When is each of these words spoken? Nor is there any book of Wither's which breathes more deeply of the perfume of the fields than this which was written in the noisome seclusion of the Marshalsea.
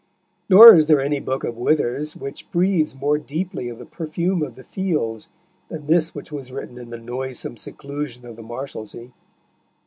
Nor 0.49 0.73
is 0.75 0.87
there 0.87 0.99
any 0.99 1.19
book 1.19 1.43
of 1.43 1.55
Wither's 1.57 2.15
which 2.15 2.49
breathes 2.49 2.95
more 2.95 3.19
deeply 3.19 3.69
of 3.69 3.77
the 3.77 3.85
perfume 3.85 4.41
of 4.41 4.55
the 4.55 4.63
fields 4.63 5.29
than 5.69 5.85
this 5.85 6.15
which 6.15 6.31
was 6.31 6.51
written 6.51 6.79
in 6.79 6.89
the 6.89 6.97
noisome 6.97 7.55
seclusion 7.55 8.25
of 8.25 8.35
the 8.35 8.41
Marshalsea. 8.41 9.11